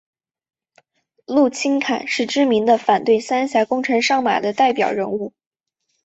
[1.27, 5.31] 陆钦侃是知名的反对三峡工程上马的代表人物。